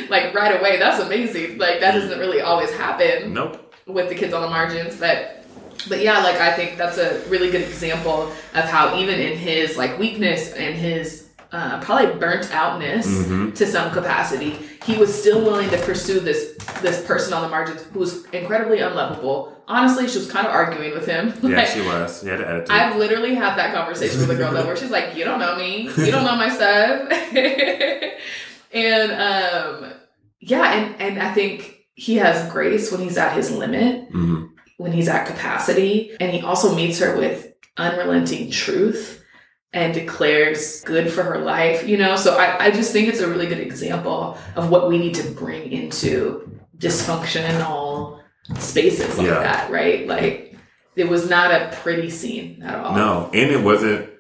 like 0.09 0.35
right 0.35 0.59
away. 0.59 0.79
That's 0.79 1.03
amazing. 1.03 1.59
Like 1.59 1.81
that 1.81 1.93
doesn't 1.93 2.19
mm. 2.19 2.21
really 2.21 2.41
always 2.41 2.71
happen. 2.73 3.33
Nope. 3.33 3.59
With 3.87 4.09
the 4.09 4.15
kids 4.15 4.33
on 4.33 4.43
the 4.43 4.49
margins, 4.49 4.97
but 4.97 5.42
but 5.89 6.01
yeah, 6.01 6.23
like 6.23 6.37
I 6.37 6.53
think 6.53 6.77
that's 6.77 6.99
a 6.99 7.23
really 7.29 7.51
good 7.51 7.63
example 7.63 8.33
of 8.55 8.65
how 8.65 8.99
even 8.99 9.21
in 9.21 9.37
his 9.37 9.77
like 9.77 9.99
weakness 9.99 10.53
and 10.53 10.75
his 10.75 11.29
uh, 11.53 11.81
probably 11.81 12.19
burnt 12.19 12.51
outness 12.53 13.07
mm-hmm. 13.07 13.51
to 13.53 13.67
some 13.67 13.93
capacity, 13.93 14.53
he 14.87 14.97
was 14.97 15.15
still 15.15 15.43
willing 15.43 15.69
to 15.71 15.79
pursue 15.79 16.19
this 16.21 16.57
this 16.81 17.05
person 17.05 17.33
on 17.33 17.43
the 17.43 17.49
margins 17.49 17.83
who 17.83 17.99
was 17.99 18.25
incredibly 18.27 18.81
unlovable. 18.81 19.53
Honestly, 19.69 20.09
she 20.09 20.19
was 20.19 20.31
kind 20.31 20.47
of 20.47 20.53
arguing 20.53 20.93
with 20.93 21.07
him. 21.07 21.33
Yeah, 21.43 21.57
like, 21.59 21.69
she 21.69 21.81
was. 21.83 22.23
An 22.23 22.31
attitude. 22.31 22.71
I've 22.71 22.97
literally 22.97 23.35
had 23.35 23.57
that 23.57 23.75
conversation 23.75 24.21
with 24.21 24.31
a 24.31 24.35
girl 24.35 24.53
though, 24.53 24.67
where 24.67 24.77
she's 24.77 24.91
like, 24.91 25.15
"You 25.15 25.25
don't 25.25 25.39
know 25.39 25.57
me. 25.57 25.89
You 25.97 26.11
don't 26.11 26.25
know 26.25 26.37
my 26.37 26.49
stuff," 26.49 27.13
and 28.73 29.13
um, 29.13 29.93
yeah, 30.41 30.73
and 30.73 31.01
and 31.01 31.23
I 31.23 31.33
think 31.33 31.83
he 31.95 32.17
has 32.17 32.51
grace 32.51 32.91
when 32.91 33.01
he's 33.01 33.19
at 33.19 33.37
his 33.37 33.51
limit, 33.51 34.11
mm-hmm. 34.11 34.47
When 34.79 34.93
he's 34.93 35.09
at 35.09 35.27
capacity, 35.27 36.17
and 36.21 36.33
he 36.33 36.41
also 36.43 36.75
meets 36.75 36.99
her 36.99 37.17
with 37.17 37.53
unrelenting 37.77 38.51
truth 38.51 39.25
and 39.73 39.95
declares 39.95 40.83
good 40.83 41.11
for 41.11 41.23
her 41.23 41.39
life, 41.39 41.89
you 41.89 41.97
know? 41.97 42.17
So 42.17 42.37
I, 42.37 42.67
I 42.67 42.71
just 42.71 42.93
think 42.93 43.09
it's 43.09 43.21
a 43.21 43.29
really 43.29 43.47
good 43.47 43.61
example 43.61 44.37
of 44.55 44.71
what 44.71 44.89
we 44.89 44.99
need 44.99 45.15
to 45.15 45.31
bring 45.31 45.73
into 45.73 46.61
dysfunctional 46.77 48.21
spaces 48.59 49.17
like 49.17 49.29
yeah. 49.29 49.41
that, 49.41 49.71
right? 49.71 50.07
Like 50.07 50.57
it 50.97 51.09
was 51.09 51.29
not 51.29 51.51
a 51.51 51.75
pretty 51.81 52.11
scene 52.11 52.63
at 52.63 52.79
all. 52.79 52.95
No, 52.95 53.31
and 53.33 53.51
it 53.51 53.63
wasn't 53.63 54.11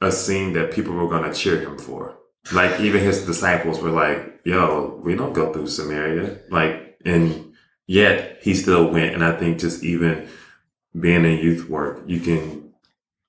a 0.00 0.10
scene 0.10 0.54
that 0.54 0.72
people 0.72 0.94
were 0.94 1.08
going 1.08 1.30
to 1.30 1.38
cheer 1.38 1.60
him 1.60 1.78
for. 1.78 2.16
Like 2.52 2.80
even 2.80 3.02
his 3.02 3.26
disciples 3.26 3.80
were 3.80 3.90
like, 3.90 4.40
"Yo, 4.44 4.98
we 5.04 5.14
don't 5.14 5.34
go 5.34 5.52
through 5.52 5.66
Samaria." 5.66 6.40
Like, 6.50 6.96
and 7.04 7.49
yet 7.90 8.38
he 8.40 8.54
still 8.54 8.88
went. 8.88 9.14
And 9.14 9.24
I 9.24 9.32
think 9.32 9.58
just 9.58 9.82
even 9.82 10.28
being 10.98 11.24
in 11.24 11.38
youth 11.38 11.68
work, 11.68 12.04
you 12.06 12.20
can 12.20 12.72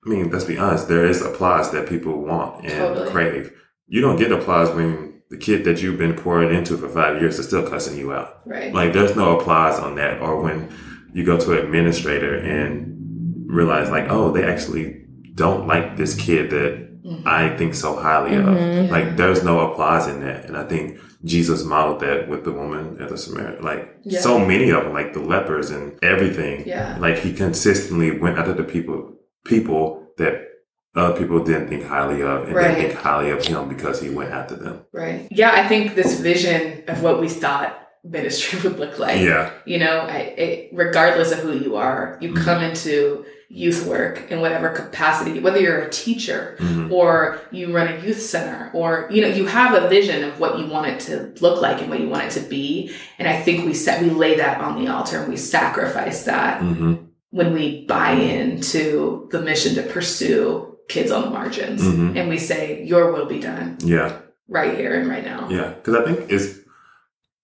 I 0.04 0.08
mean, 0.08 0.30
let's 0.30 0.44
be 0.44 0.58
honest, 0.58 0.88
there 0.88 1.04
is 1.04 1.20
applause 1.22 1.70
that 1.72 1.88
people 1.88 2.22
want 2.22 2.64
and 2.64 2.72
totally. 2.72 3.10
crave. 3.10 3.52
You 3.86 4.00
don't 4.00 4.16
get 4.16 4.32
applause 4.32 4.70
when 4.70 5.22
the 5.30 5.36
kid 5.36 5.64
that 5.64 5.80
you've 5.80 5.98
been 5.98 6.14
pouring 6.14 6.52
into 6.52 6.76
for 6.76 6.88
five 6.88 7.20
years 7.20 7.38
is 7.38 7.46
still 7.46 7.68
cussing 7.68 7.96
you 7.96 8.12
out. 8.12 8.40
Right. 8.44 8.72
Like 8.72 8.92
there's 8.92 9.14
no 9.16 9.38
applause 9.38 9.78
on 9.78 9.96
that. 9.96 10.20
Or 10.20 10.40
when 10.40 10.72
you 11.12 11.24
go 11.24 11.38
to 11.38 11.52
an 11.52 11.58
administrator 11.64 12.36
and 12.36 13.46
realize 13.46 13.90
like, 13.90 14.06
oh, 14.10 14.32
they 14.32 14.44
actually 14.44 15.04
don't 15.34 15.66
like 15.66 15.96
this 15.96 16.14
kid 16.14 16.50
that 16.50 17.04
mm-hmm. 17.04 17.22
I 17.26 17.56
think 17.56 17.74
so 17.74 17.96
highly 17.96 18.32
mm-hmm. 18.32 18.84
of. 18.84 18.90
Like 18.90 19.16
there's 19.16 19.44
no 19.44 19.72
applause 19.72 20.08
in 20.08 20.20
that. 20.20 20.46
And 20.46 20.56
I 20.56 20.64
think 20.64 20.98
Jesus 21.24 21.64
modeled 21.64 22.00
that 22.00 22.28
with 22.28 22.44
the 22.44 22.52
woman 22.52 23.00
at 23.00 23.08
the 23.08 23.16
Samaritan. 23.16 23.64
Like 23.64 23.96
yeah. 24.02 24.20
so 24.20 24.38
many 24.38 24.70
of 24.70 24.84
them, 24.84 24.92
like 24.92 25.12
the 25.12 25.20
lepers 25.20 25.70
and 25.70 25.98
everything. 26.02 26.66
Yeah. 26.66 26.96
Like 26.98 27.18
he 27.18 27.32
consistently 27.32 28.18
went 28.18 28.38
after 28.38 28.52
the 28.52 28.64
people 28.64 29.14
people 29.44 30.08
that 30.18 30.48
other 30.94 31.18
people 31.18 31.42
didn't 31.42 31.68
think 31.68 31.84
highly 31.84 32.22
of 32.22 32.44
and 32.44 32.54
right. 32.54 32.74
they 32.74 32.88
think 32.88 32.98
highly 32.98 33.30
of 33.30 33.44
him 33.44 33.68
because 33.68 34.00
he 34.00 34.10
went 34.10 34.30
after 34.30 34.56
them. 34.56 34.84
Right. 34.92 35.26
Yeah, 35.30 35.52
I 35.52 35.66
think 35.66 35.94
this 35.94 36.20
vision 36.20 36.84
of 36.88 37.02
what 37.02 37.20
we 37.20 37.28
thought 37.28 37.78
ministry 38.04 38.60
would 38.64 38.78
look 38.78 38.98
like. 38.98 39.20
Yeah. 39.20 39.52
You 39.64 39.78
know, 39.78 40.00
I, 40.00 40.34
I, 40.36 40.68
regardless 40.72 41.32
of 41.32 41.38
who 41.38 41.56
you 41.56 41.76
are, 41.76 42.18
you 42.20 42.32
mm-hmm. 42.32 42.44
come 42.44 42.62
into 42.62 43.24
youth 43.54 43.86
work 43.86 44.30
in 44.30 44.40
whatever 44.40 44.70
capacity, 44.70 45.38
whether 45.38 45.60
you're 45.60 45.82
a 45.82 45.90
teacher 45.90 46.56
mm-hmm. 46.58 46.90
or 46.90 47.38
you 47.50 47.74
run 47.74 47.86
a 47.86 48.00
youth 48.00 48.20
center 48.20 48.70
or, 48.72 49.06
you 49.10 49.20
know, 49.20 49.28
you 49.28 49.44
have 49.44 49.80
a 49.80 49.88
vision 49.88 50.24
of 50.24 50.40
what 50.40 50.58
you 50.58 50.66
want 50.66 50.86
it 50.86 50.98
to 50.98 51.34
look 51.42 51.60
like 51.60 51.82
and 51.82 51.90
what 51.90 52.00
you 52.00 52.08
want 52.08 52.24
it 52.24 52.30
to 52.30 52.40
be. 52.40 52.90
And 53.18 53.28
I 53.28 53.40
think 53.42 53.66
we 53.66 53.74
set, 53.74 54.02
we 54.02 54.08
lay 54.08 54.36
that 54.36 54.60
on 54.60 54.82
the 54.82 54.90
altar 54.90 55.18
and 55.18 55.28
we 55.28 55.36
sacrifice 55.36 56.24
that. 56.24 56.60
Mm-hmm 56.62 57.08
when 57.32 57.54
we 57.54 57.86
buy 57.86 58.12
into 58.12 59.26
the 59.32 59.40
mission 59.40 59.74
to 59.74 59.82
pursue 59.82 60.76
kids 60.88 61.10
on 61.10 61.22
the 61.24 61.30
margins 61.30 61.82
mm-hmm. 61.82 62.16
and 62.16 62.28
we 62.28 62.38
say 62.38 62.84
your 62.84 63.10
will 63.10 63.26
be 63.26 63.40
done 63.40 63.76
yeah 63.80 64.20
right 64.48 64.76
here 64.76 65.00
and 65.00 65.08
right 65.08 65.24
now 65.24 65.48
yeah 65.48 65.70
because 65.70 65.94
i 65.94 66.04
think 66.04 66.30
it's 66.30 66.58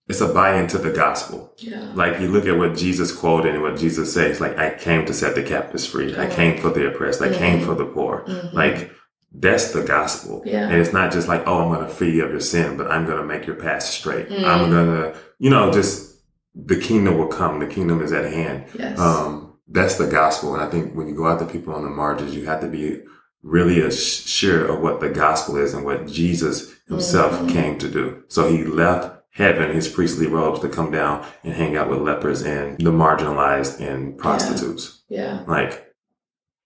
it's 0.08 0.20
a 0.20 0.32
buy 0.32 0.58
into 0.58 0.78
the 0.78 0.90
gospel 0.90 1.52
yeah 1.58 1.92
like 1.94 2.20
you 2.20 2.28
look 2.28 2.46
at 2.46 2.56
what 2.56 2.76
jesus 2.76 3.14
quoted 3.14 3.54
and 3.54 3.62
what 3.62 3.78
jesus 3.78 4.12
says 4.12 4.40
like 4.40 4.56
i 4.58 4.74
came 4.74 5.04
to 5.04 5.12
set 5.12 5.34
the 5.34 5.42
captives 5.42 5.86
free 5.86 6.16
i 6.18 6.26
came 6.26 6.60
for 6.60 6.70
the 6.70 6.86
oppressed 6.86 7.22
i 7.22 7.28
mm-hmm. 7.28 7.38
came 7.38 7.64
for 7.64 7.74
the 7.74 7.84
poor 7.84 8.24
mm-hmm. 8.26 8.56
like 8.56 8.90
that's 9.32 9.72
the 9.72 9.82
gospel 9.82 10.42
yeah 10.46 10.68
and 10.68 10.80
it's 10.80 10.92
not 10.92 11.12
just 11.12 11.28
like 11.28 11.42
oh 11.46 11.62
i'm 11.62 11.72
gonna 11.72 11.88
free 11.88 12.16
you 12.16 12.24
of 12.24 12.30
your 12.30 12.40
sin 12.40 12.76
but 12.76 12.90
i'm 12.90 13.06
gonna 13.06 13.24
make 13.24 13.46
your 13.46 13.56
path 13.56 13.82
straight 13.82 14.30
i'm 14.32 14.70
gonna 14.70 15.14
you 15.38 15.50
know 15.50 15.70
just 15.70 16.16
the 16.54 16.78
kingdom 16.78 17.18
will 17.18 17.28
come 17.28 17.58
the 17.58 17.66
kingdom 17.66 18.00
is 18.00 18.12
at 18.12 18.24
hand 18.24 18.64
yes. 18.74 18.98
um 18.98 19.48
that's 19.68 19.96
the 19.96 20.06
gospel. 20.06 20.54
And 20.54 20.62
I 20.62 20.70
think 20.70 20.94
when 20.94 21.08
you 21.08 21.14
go 21.14 21.26
out 21.26 21.38
to 21.40 21.46
people 21.46 21.74
on 21.74 21.82
the 21.82 21.90
margins, 21.90 22.34
you 22.34 22.46
have 22.46 22.60
to 22.60 22.68
be 22.68 23.02
really 23.42 23.90
sure 23.90 24.66
of 24.66 24.80
what 24.80 25.00
the 25.00 25.10
gospel 25.10 25.56
is 25.56 25.74
and 25.74 25.84
what 25.84 26.06
Jesus 26.06 26.74
himself 26.88 27.32
mm-hmm. 27.32 27.48
came 27.48 27.78
to 27.78 27.88
do. 27.88 28.24
So 28.28 28.50
he 28.50 28.64
left 28.64 29.17
heaven, 29.38 29.72
his 29.72 29.86
priestly 29.86 30.26
robes 30.26 30.58
to 30.58 30.68
come 30.68 30.90
down 30.90 31.24
and 31.44 31.54
hang 31.54 31.76
out 31.76 31.88
with 31.88 32.00
lepers 32.00 32.42
and 32.42 32.76
the 32.78 32.90
marginalized 32.90 33.80
and 33.80 34.18
prostitutes. 34.18 35.04
Yeah. 35.08 35.36
yeah. 35.36 35.44
Like, 35.46 35.94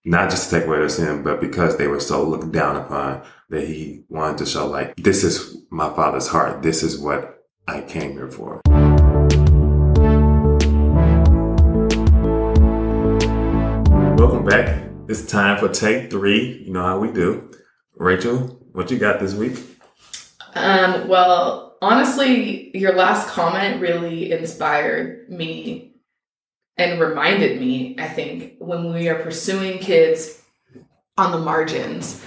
not 0.06 0.30
just 0.30 0.48
to 0.48 0.58
take 0.58 0.66
away 0.66 0.78
their 0.78 0.88
sin, 0.88 1.22
but 1.22 1.38
because 1.38 1.76
they 1.76 1.86
were 1.86 2.00
so 2.00 2.26
looked 2.26 2.50
down 2.50 2.76
upon 2.76 3.22
that 3.50 3.68
he 3.68 4.04
wanted 4.08 4.38
to 4.38 4.46
show 4.46 4.66
like, 4.66 4.96
this 4.96 5.22
is 5.22 5.54
my 5.70 5.94
father's 5.94 6.28
heart. 6.28 6.62
This 6.62 6.82
is 6.82 6.98
what 6.98 7.44
I 7.68 7.82
came 7.82 8.12
here 8.12 8.30
for. 8.30 8.62
Welcome 14.16 14.46
back. 14.46 14.82
It's 15.08 15.26
time 15.26 15.58
for 15.58 15.68
take 15.68 16.10
three. 16.10 16.62
You 16.64 16.72
know 16.72 16.82
how 16.82 16.98
we 16.98 17.12
do. 17.12 17.52
Rachel, 17.96 18.38
what 18.72 18.90
you 18.90 18.98
got 18.98 19.20
this 19.20 19.34
week? 19.34 19.58
Um, 20.54 21.08
well, 21.08 21.71
honestly, 21.82 22.74
your 22.76 22.94
last 22.94 23.28
comment 23.28 23.80
really 23.80 24.32
inspired 24.32 25.28
me 25.28 25.96
and 26.78 27.00
reminded 27.00 27.60
me, 27.60 27.96
I 27.98 28.08
think, 28.08 28.54
when 28.58 28.94
we 28.94 29.08
are 29.08 29.22
pursuing 29.22 29.78
kids 29.78 30.40
on 31.18 31.32
the 31.32 31.38
margins, 31.38 32.24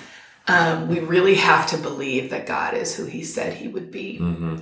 um, 0.48 0.88
we 0.90 1.00
really 1.00 1.36
have 1.36 1.68
to 1.68 1.78
believe 1.78 2.30
that 2.30 2.46
God 2.46 2.76
is 2.76 2.96
who 2.96 3.06
He 3.06 3.24
said 3.24 3.54
He 3.54 3.68
would 3.68 3.90
be. 3.90 4.20
Mm-hmm. 4.22 4.58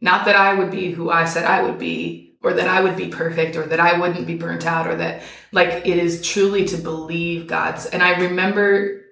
Not 0.00 0.24
that 0.24 0.34
I 0.34 0.54
would 0.54 0.72
be 0.72 0.90
who 0.90 1.10
I 1.10 1.26
said 1.26 1.44
I 1.44 1.62
would 1.62 1.78
be, 1.78 2.36
or 2.42 2.52
that 2.52 2.68
I 2.68 2.82
would 2.82 2.96
be 2.96 3.08
perfect 3.08 3.56
or 3.56 3.66
that 3.66 3.80
I 3.80 3.98
wouldn't 3.98 4.26
be 4.26 4.36
burnt 4.36 4.66
out 4.66 4.86
or 4.86 4.94
that 4.96 5.22
like 5.50 5.86
it 5.86 5.98
is 5.98 6.20
truly 6.22 6.66
to 6.66 6.76
believe 6.76 7.46
God's 7.46 7.86
and 7.86 8.02
I 8.02 8.20
remember 8.20 9.03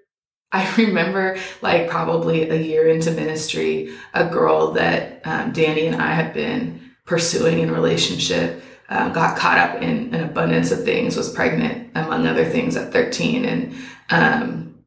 I 0.53 0.73
remember 0.77 1.39
like 1.61 1.89
probably 1.89 2.49
a 2.49 2.55
year 2.57 2.89
into 2.89 3.11
ministry 3.11 3.95
a 4.15 4.25
girl 4.25 4.73
that 4.73 5.23
um, 5.25 5.53
Danny 5.53 5.87
and 5.87 6.01
I 6.01 6.13
had 6.13 6.33
been 6.33 6.93
pursuing 7.05 7.59
in 7.59 7.71
relationship 7.71 8.63
um, 8.89 9.13
got 9.13 9.39
caught 9.39 9.59
up 9.59 9.83
in 9.83 10.15
an 10.15 10.23
abundance 10.23 10.71
of 10.71 10.85
things 10.85 11.17
was 11.17 11.33
pregnant 11.33 11.91
among 11.95 12.27
other 12.27 12.45
things 12.45 12.77
at 12.77 12.93
13 12.93 13.45
and 13.45 13.75
um 14.11 14.85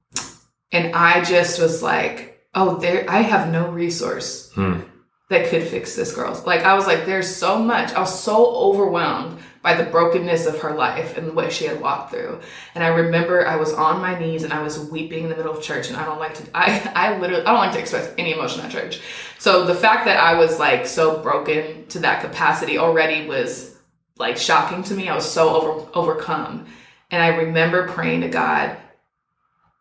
and 0.71 0.95
I 0.95 1.23
just 1.23 1.59
was 1.59 1.81
like 1.81 2.39
oh 2.53 2.77
there 2.77 3.05
I 3.09 3.21
have 3.21 3.51
no 3.51 3.69
resource 3.69 4.51
hmm 4.53 4.81
that 5.29 5.49
could 5.49 5.63
fix 5.63 5.95
this 5.95 6.13
girl's. 6.13 6.45
Like 6.45 6.61
I 6.61 6.75
was 6.75 6.85
like, 6.85 7.05
there's 7.05 7.33
so 7.33 7.57
much. 7.57 7.93
I 7.93 7.99
was 7.99 8.23
so 8.23 8.45
overwhelmed 8.55 9.39
by 9.65 9.73
the 9.73 9.89
brokenness 9.89 10.45
of 10.45 10.59
her 10.59 10.75
life 10.75 11.17
and 11.17 11.35
what 11.35 11.51
she 11.51 11.65
had 11.65 11.81
walked 11.81 12.11
through. 12.11 12.39
And 12.75 12.83
I 12.83 12.89
remember 12.89 13.47
I 13.47 13.55
was 13.55 13.73
on 13.73 13.99
my 13.99 14.17
knees 14.17 14.43
and 14.43 14.53
I 14.53 14.61
was 14.61 14.77
weeping 14.77 15.23
in 15.23 15.29
the 15.31 15.35
middle 15.35 15.57
of 15.57 15.63
church. 15.63 15.87
And 15.87 15.97
I 15.97 16.05
don't 16.05 16.19
like 16.19 16.35
to, 16.35 16.43
I, 16.53 16.91
I 16.95 17.17
literally, 17.17 17.41
I 17.41 17.51
don't 17.51 17.61
like 17.61 17.71
to 17.71 17.79
express 17.79 18.13
any 18.15 18.33
emotion 18.33 18.61
at 18.61 18.69
church. 18.69 19.01
So 19.39 19.65
the 19.65 19.73
fact 19.73 20.05
that 20.05 20.19
I 20.19 20.35
was 20.35 20.59
like 20.59 20.85
so 20.85 21.19
broken 21.19 21.87
to 21.87 21.99
that 22.01 22.21
capacity 22.21 22.77
already 22.77 23.27
was 23.27 23.75
like 24.17 24.37
shocking 24.37 24.83
to 24.83 24.93
me. 24.93 25.09
I 25.09 25.15
was 25.15 25.29
so 25.29 25.49
over, 25.49 25.89
overcome. 25.95 26.67
And 27.09 27.23
I 27.23 27.29
remember 27.29 27.87
praying 27.87 28.21
to 28.21 28.29
God, 28.29 28.77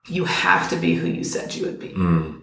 you 0.09 0.25
have 0.25 0.71
to 0.71 0.76
be 0.76 0.95
who 0.95 1.09
you 1.09 1.25
said 1.25 1.55
you 1.55 1.67
would 1.67 1.79
be. 1.79 1.91
Mm, 1.91 2.41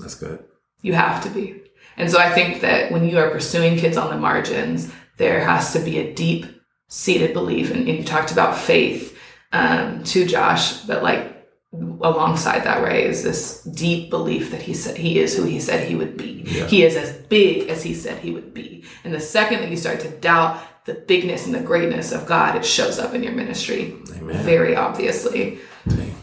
that's 0.00 0.16
good. 0.16 0.44
You 0.82 0.94
have 0.94 1.22
to 1.22 1.30
be. 1.30 1.62
And 1.96 2.10
so 2.10 2.18
I 2.18 2.30
think 2.30 2.62
that 2.62 2.90
when 2.90 3.08
you 3.08 3.16
are 3.18 3.30
pursuing 3.30 3.78
kids 3.78 3.96
on 3.96 4.10
the 4.10 4.16
margins, 4.16 4.92
there 5.18 5.44
has 5.44 5.72
to 5.74 5.78
be 5.78 5.98
a 5.98 6.12
deep 6.12 6.59
seated 6.90 7.32
belief. 7.32 7.70
And, 7.70 7.88
and 7.88 7.98
you 7.98 8.04
talked 8.04 8.32
about 8.32 8.58
faith 8.58 9.16
um, 9.52 10.04
to 10.04 10.26
Josh, 10.26 10.82
but 10.82 11.02
like 11.02 11.30
alongside 11.72 12.64
that, 12.64 12.82
right, 12.82 13.06
is 13.06 13.22
this 13.22 13.62
deep 13.62 14.10
belief 14.10 14.50
that 14.50 14.60
he 14.60 14.74
said 14.74 14.96
he 14.96 15.18
is 15.18 15.36
who 15.36 15.44
he 15.44 15.60
said 15.60 15.88
he 15.88 15.94
would 15.94 16.16
be. 16.16 16.42
Yeah. 16.46 16.66
He 16.66 16.82
is 16.82 16.96
as 16.96 17.12
big 17.28 17.68
as 17.68 17.82
he 17.82 17.94
said 17.94 18.18
he 18.18 18.32
would 18.32 18.52
be. 18.52 18.84
And 19.04 19.14
the 19.14 19.20
second 19.20 19.60
that 19.60 19.70
you 19.70 19.76
start 19.76 20.00
to 20.00 20.10
doubt 20.10 20.60
the 20.84 20.94
bigness 20.94 21.46
and 21.46 21.54
the 21.54 21.60
greatness 21.60 22.12
of 22.12 22.26
God, 22.26 22.56
it 22.56 22.64
shows 22.64 22.98
up 22.98 23.14
in 23.14 23.22
your 23.22 23.32
ministry 23.32 23.94
Amen. 24.16 24.44
very 24.44 24.74
obviously. 24.74 25.60
Dang. 25.88 26.14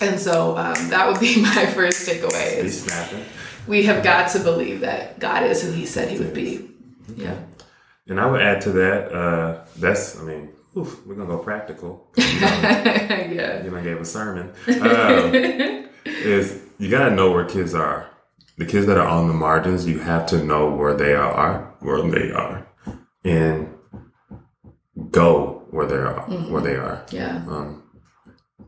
And 0.00 0.18
so 0.18 0.56
um, 0.56 0.90
that 0.90 1.08
would 1.08 1.20
be 1.20 1.40
my 1.42 1.66
first 1.66 2.08
takeaway. 2.08 2.56
Is, 2.56 2.88
we 3.66 3.84
have 3.84 4.02
got 4.02 4.30
to 4.32 4.40
believe 4.40 4.80
that 4.80 5.18
God 5.18 5.44
is 5.44 5.62
who 5.62 5.70
He 5.70 5.86
said 5.86 6.08
He 6.10 6.18
would 6.18 6.34
be. 6.34 6.68
Yeah. 7.16 7.36
And 8.08 8.20
I 8.20 8.26
would 8.26 8.40
add 8.40 8.60
to 8.62 8.72
that. 8.72 9.12
Uh, 9.12 9.64
that's, 9.76 10.18
I 10.18 10.22
mean, 10.22 10.50
oof, 10.76 11.06
we're 11.06 11.14
gonna 11.14 11.28
go 11.28 11.38
practical. 11.38 12.10
You 12.16 12.24
know, 12.40 12.48
yeah. 12.50 13.64
You 13.64 13.70
know, 13.70 13.76
I 13.76 13.82
gave 13.82 14.00
a 14.00 14.04
sermon. 14.04 14.52
Um, 14.66 15.34
is 16.04 16.62
you 16.78 16.90
gotta 16.90 17.14
know 17.14 17.30
where 17.32 17.44
kids 17.44 17.74
are. 17.74 18.10
the 18.56 18.66
kids 18.66 18.86
that 18.86 18.98
are 18.98 19.06
on 19.06 19.28
the 19.28 19.34
margins, 19.34 19.86
you 19.86 20.00
have 20.00 20.26
to 20.26 20.42
know 20.42 20.70
where 20.74 20.94
they 20.94 21.14
are, 21.14 21.74
where 21.80 22.02
they 22.02 22.30
are, 22.32 22.66
and 23.24 23.72
go 25.10 25.66
where 25.70 25.86
they 25.86 25.96
are, 25.96 26.26
mm-hmm. 26.26 26.52
where 26.52 26.62
they 26.62 26.76
are. 26.76 27.04
Yeah. 27.10 27.44
Um, 27.48 27.82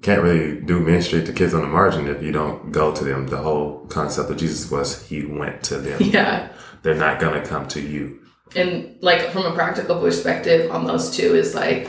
can't 0.03 0.23
really 0.23 0.61
do 0.61 0.81
ministry 0.81 1.23
to 1.25 1.33
kids 1.33 1.53
on 1.53 1.61
the 1.61 1.69
margin 1.69 2.09
if 2.09 2.23
you 2.23 2.33
don't 2.33 2.73
go 2.73 2.95
to 2.95 3.05
them. 3.05 3.27
The 3.27 3.39
whole 3.39 3.87
concept 3.87 4.31
of 4.31 4.37
Jesus 4.39 4.71
was 4.71 5.07
he 5.09 5.25
went 5.25 5.63
to 5.65 5.79
them. 5.79 6.01
Yeah. 6.11 6.49
They're 6.83 6.95
not 6.95 7.21
going 7.21 7.41
to 7.41 7.47
come 7.47 7.69
to 7.69 7.81
you. 7.81 8.21
And 8.57 8.97
like 9.01 9.31
from 9.31 9.47
a 9.47 9.53
practical 9.53 10.01
perspective 10.01 10.71
on 10.71 10.85
those 10.85 11.15
two 11.15 11.35
is 11.35 11.55
like 11.55 11.89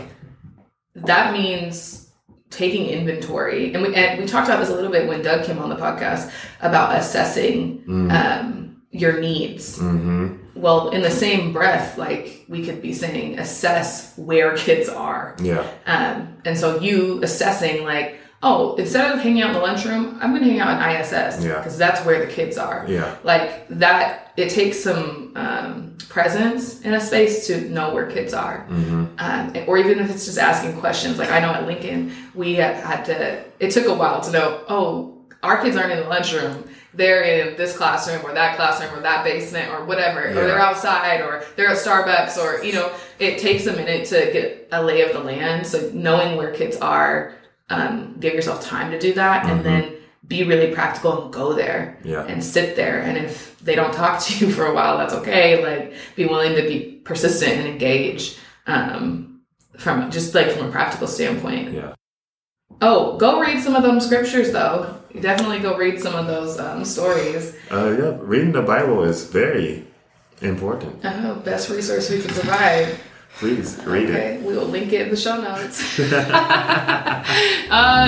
that 0.95 1.33
means 1.33 2.11
taking 2.49 2.87
inventory. 2.87 3.73
And 3.73 3.83
we 3.83 3.95
and 3.95 4.19
we 4.19 4.27
talked 4.27 4.47
about 4.47 4.59
this 4.59 4.69
a 4.69 4.75
little 4.75 4.91
bit 4.91 5.07
when 5.07 5.21
Doug 5.21 5.45
came 5.45 5.59
on 5.59 5.69
the 5.69 5.75
podcast 5.75 6.31
about 6.61 6.97
assessing 6.97 7.83
mm. 7.83 8.11
um, 8.11 8.81
your 8.91 9.19
needs. 9.19 9.79
Mm-hmm 9.79 10.41
well, 10.61 10.89
in 10.89 11.01
the 11.01 11.11
same 11.11 11.53
breath, 11.53 11.97
like 11.97 12.45
we 12.47 12.63
could 12.63 12.81
be 12.81 12.93
saying, 12.93 13.39
assess 13.39 14.15
where 14.17 14.55
kids 14.55 14.89
are. 14.89 15.35
Yeah. 15.41 15.67
Um, 15.85 16.37
and 16.45 16.57
so 16.57 16.79
you 16.79 17.21
assessing, 17.23 17.83
like, 17.83 18.19
oh, 18.43 18.75
instead 18.75 19.11
of 19.11 19.19
hanging 19.19 19.41
out 19.41 19.49
in 19.49 19.55
the 19.55 19.61
lunchroom, 19.61 20.17
I'm 20.21 20.31
going 20.31 20.43
to 20.43 20.49
hang 20.49 20.59
out 20.59 20.95
in 20.95 21.01
ISS. 21.01 21.43
Yeah. 21.43 21.57
Because 21.57 21.77
that's 21.77 22.03
where 22.05 22.25
the 22.25 22.31
kids 22.31 22.57
are. 22.57 22.85
Yeah. 22.87 23.15
Like 23.23 23.67
that, 23.69 24.33
it 24.37 24.49
takes 24.49 24.79
some 24.79 25.33
um, 25.35 25.97
presence 26.09 26.81
in 26.81 26.93
a 26.93 27.01
space 27.01 27.47
to 27.47 27.69
know 27.69 27.93
where 27.93 28.09
kids 28.09 28.33
are. 28.33 28.65
Mm-hmm. 28.69 29.05
Um, 29.19 29.53
or 29.67 29.77
even 29.77 29.99
if 29.99 30.09
it's 30.09 30.25
just 30.25 30.37
asking 30.37 30.79
questions. 30.79 31.17
Like 31.17 31.31
I 31.31 31.39
know 31.39 31.51
at 31.51 31.65
Lincoln, 31.65 32.13
we 32.33 32.55
had 32.55 33.03
to, 33.05 33.43
it 33.59 33.71
took 33.71 33.85
a 33.85 33.93
while 33.93 34.21
to 34.21 34.31
know, 34.31 34.63
oh, 34.67 35.17
our 35.43 35.61
kids 35.61 35.75
aren't 35.75 35.91
in 35.91 35.99
the 35.99 36.07
lunchroom 36.07 36.67
they're 36.93 37.23
in 37.23 37.57
this 37.57 37.77
classroom 37.77 38.23
or 38.25 38.33
that 38.33 38.57
classroom 38.57 38.93
or 38.93 39.01
that 39.01 39.23
basement 39.23 39.71
or 39.71 39.85
whatever, 39.85 40.21
yeah. 40.21 40.31
or 40.31 40.47
they're 40.47 40.59
outside 40.59 41.21
or 41.21 41.43
they're 41.55 41.69
at 41.69 41.77
Starbucks 41.77 42.37
or, 42.37 42.63
you 42.63 42.73
know, 42.73 42.91
it 43.19 43.39
takes 43.39 43.65
a 43.65 43.73
minute 43.73 44.05
to 44.07 44.29
get 44.33 44.67
a 44.71 44.83
lay 44.83 45.01
of 45.01 45.13
the 45.13 45.19
land. 45.19 45.65
So 45.65 45.89
knowing 45.93 46.37
where 46.37 46.53
kids 46.53 46.75
are, 46.77 47.33
um, 47.71 48.17
give 48.19 48.33
yourself 48.33 48.63
time 48.63 48.91
to 48.91 48.99
do 48.99 49.13
that 49.13 49.43
mm-hmm. 49.43 49.51
and 49.51 49.65
then 49.65 49.93
be 50.27 50.43
really 50.43 50.73
practical 50.73 51.23
and 51.23 51.33
go 51.33 51.53
there 51.53 51.97
yeah. 52.03 52.25
and 52.25 52.43
sit 52.43 52.75
there. 52.75 53.01
And 53.01 53.17
if 53.17 53.57
they 53.59 53.75
don't 53.75 53.93
talk 53.93 54.21
to 54.23 54.45
you 54.45 54.51
for 54.55 54.65
a 54.65 54.73
while, 54.73 54.97
that's 54.97 55.13
okay. 55.15 55.63
Like 55.63 55.93
be 56.15 56.25
willing 56.25 56.55
to 56.55 56.61
be 56.61 57.01
persistent 57.03 57.53
and 57.53 57.67
engage, 57.67 58.37
um, 58.67 59.41
from 59.77 60.11
just 60.11 60.35
like 60.35 60.51
from 60.51 60.67
a 60.67 60.71
practical 60.71 61.07
standpoint. 61.07 61.73
Yeah. 61.73 61.95
Oh, 62.81 63.17
go 63.17 63.39
read 63.39 63.61
some 63.61 63.75
of 63.75 63.83
them 63.83 63.99
scriptures 63.99 64.51
though. 64.51 64.97
You 65.13 65.21
definitely 65.21 65.59
go 65.59 65.77
read 65.77 65.99
some 65.99 66.15
of 66.15 66.27
those 66.27 66.59
um, 66.59 66.85
stories. 66.85 67.55
Uh, 67.69 67.95
yeah, 67.97 68.17
reading 68.19 68.53
the 68.53 68.61
Bible 68.61 69.03
is 69.03 69.25
very 69.25 69.85
important. 70.41 70.99
Oh, 71.03 71.35
best 71.43 71.69
resource 71.69 72.09
we 72.09 72.21
can 72.21 72.31
provide. 72.31 72.97
Please 73.35 73.77
read 73.85 74.09
okay, 74.09 74.35
it. 74.35 74.43
We 74.43 74.55
will 74.55 74.65
link 74.65 74.93
it 74.93 75.01
in 75.01 75.09
the 75.09 75.15
show 75.15 75.41
notes. 75.41 75.99
uh, 75.99 77.23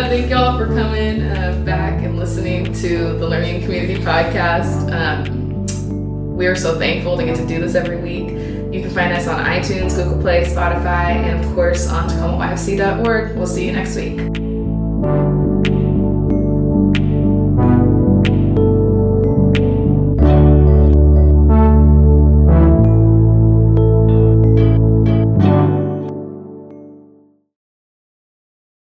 thank 0.09 0.29
y'all 0.29 0.57
for 0.57 0.67
coming 0.67 1.23
uh, 1.23 1.61
back 1.65 2.03
and 2.03 2.17
listening 2.17 2.71
to 2.73 3.17
the 3.17 3.27
Learning 3.27 3.61
Community 3.61 3.95
Podcast. 4.01 4.91
Um, 4.91 5.65
we 6.35 6.47
are 6.47 6.55
so 6.55 6.77
thankful 6.77 7.17
to 7.17 7.23
get 7.23 7.35
to 7.37 7.47
do 7.47 7.59
this 7.59 7.75
every 7.75 7.97
week. 7.97 8.29
You 8.73 8.81
can 8.81 8.89
find 8.89 9.13
us 9.13 9.27
on 9.27 9.43
iTunes, 9.43 9.95
Google 9.95 10.19
Play, 10.19 10.45
Spotify, 10.45 11.15
and 11.15 11.43
of 11.43 11.53
course 11.53 11.87
on 11.87 12.09
TacomaYFC.org. 12.09 13.35
We'll 13.35 13.47
see 13.47 13.65
you 13.65 13.71
next 13.71 13.95
week. 13.95 14.42